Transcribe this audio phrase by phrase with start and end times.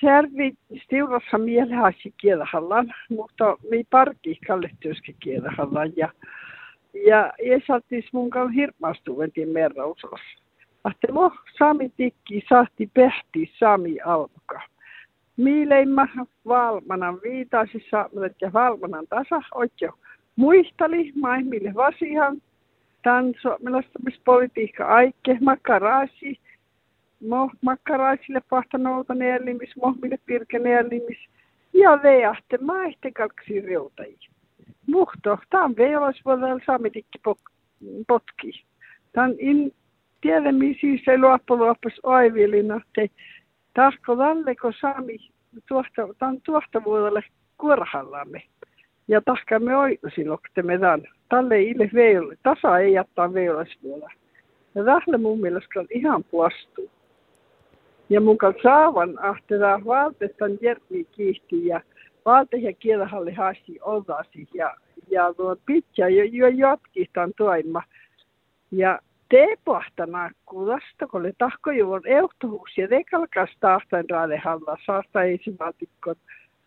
[0.00, 0.52] Servi
[0.84, 6.12] stiurassa mieläsi kielahallan, mutta mi parkki kallettyöski kielahallan ja
[7.06, 10.20] ja esattis mun kanssa hirmaastuventin merrauslas.
[10.84, 14.60] Ahte mo sami tikki sahti pehti sami almuka.
[15.36, 16.08] Miileimma
[16.48, 19.92] valmanan viitaisi saamelet ja valmanan tasa oikeo
[20.36, 22.36] muistali maihmille vasihan.
[23.02, 26.40] Tän suomalaistamispolitiikka aikke makaraasi
[27.20, 31.18] mo makkaraisille pahtanouta neelimis, mohmille pirke neelimis.
[31.72, 34.30] Ja veahte maihte kalksi reutajia.
[34.86, 37.18] Muhto, tämän veilasvuodella saamitikki
[38.08, 38.64] potki.
[39.12, 39.72] Tämän in
[40.20, 43.14] tiedämme siis se luoppuloppus aivilina, että
[43.74, 45.16] tahko tälle, kun saami
[46.44, 47.22] tuosta, vuodelle
[47.58, 48.42] kurhallamme.
[49.08, 51.02] Ja tahkamme oikusin, että me tämän.
[51.28, 54.12] Tälle ille veijolle, tasa ei jättää veilasvuodella.
[54.74, 56.90] Ja tälle mun mielestä on ihan puastuu.
[58.08, 61.80] Ja kanssa saavan ahteraa valtestan järvi kiihti ja
[62.24, 64.76] valte ja kielahalli haasti oltaasi ja,
[65.10, 67.82] ja tuo pitkä jo, jo jatkistaan toima.
[68.70, 68.98] Ja
[69.28, 76.16] te pohtana kuulasta, kun le tahko juon euhtuhuus ja kalkas taastain raalehalla, saasta esimaatikon.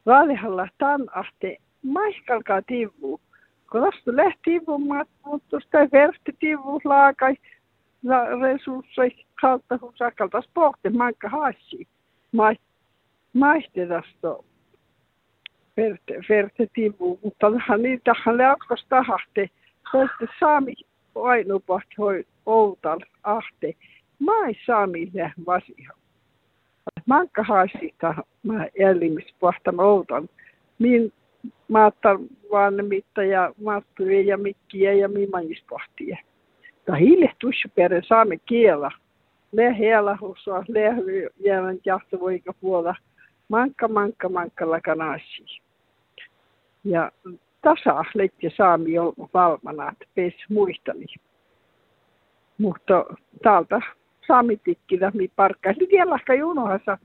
[0.05, 3.21] Raalehalla tan ahte maiskalkaa tivu.
[3.71, 4.61] Kun tästä lähti
[5.25, 7.35] mutta sitä versti tivu laakai
[8.41, 11.87] resurssei kautta husakalta sportti manka haasi.
[13.33, 13.87] Maiste
[16.27, 19.49] fertetivu, mutta vähän niitä hän alkoi tahte.
[19.91, 20.73] Toiste saami
[21.15, 23.73] ainupat hoi outal ahte.
[24.19, 25.91] Mai saami ne vasia.
[27.05, 30.29] Manka haasita mä elimispohtan outan.
[30.79, 31.13] Min
[31.67, 32.19] maattan
[32.51, 36.17] vaan mitta ja maattuja ja mikkiä ja mimanispohtia.
[36.89, 38.91] Ta hiile tussu peren saami kiela.
[39.51, 40.81] Le hela husa, le
[41.45, 42.95] jäävän jahtovoika puolella.
[43.49, 45.45] Mankka, mankka, mankka lakanasi.
[46.83, 47.11] Ja
[47.61, 51.05] tasa leikki saami on valmana, pes muistani.
[52.57, 53.05] Mutta
[53.43, 53.81] täältä
[54.27, 55.73] saamitikkillä mi parkkaa.
[55.79, 56.97] Nyt jällähkä junohassa,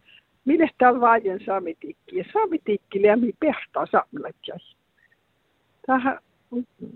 [0.44, 2.18] mille täällä vaajen saamitikki.
[2.18, 4.58] Ja saamitikki mi pehtaa saamilatjai.
[5.86, 6.18] Tähän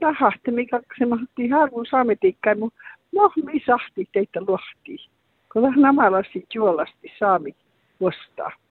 [0.01, 2.81] tähän, mikä se mahti harvun saamitikkaa, mutta
[3.13, 5.09] no, mi sahti teitä luhti.
[5.53, 7.57] Kun vähän namalasti juolasti saami
[8.01, 8.53] vastaa.